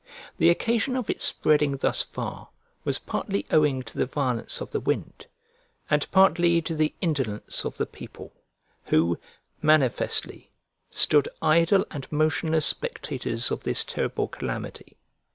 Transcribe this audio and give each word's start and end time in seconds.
The 0.39 0.49
occasion 0.49 0.95
of 0.95 1.11
its 1.11 1.23
spreading 1.23 1.77
thus 1.77 2.01
far 2.01 2.49
was 2.83 2.97
partly 2.97 3.45
owing 3.51 3.83
to 3.83 3.99
the 3.99 4.07
violence 4.07 4.59
of 4.59 4.71
the 4.71 4.79
wind, 4.79 5.27
and 5.91 6.09
partly 6.09 6.59
to 6.63 6.75
the 6.75 6.95
indolence 7.01 7.65
of 7.65 7.77
the 7.77 7.85
people, 7.85 8.33
who, 8.85 9.19
manifestly, 9.61 10.49
stood 10.89 11.29
idle 11.39 11.85
and 11.91 12.11
motionless 12.11 12.65
spectators 12.65 13.51
of 13.51 13.61
this 13.61 13.83
terrible 13.83 14.27
calamity. 14.27 14.97